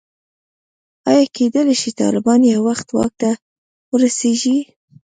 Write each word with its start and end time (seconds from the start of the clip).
ایا 1.09 1.23
کېدلای 1.35 1.75
شي 1.81 1.91
طالبان 2.01 2.39
یو 2.43 2.61
وخت 2.69 2.87
واک 2.95 3.13
ته 3.21 3.31
ورسېږي. 3.91 4.57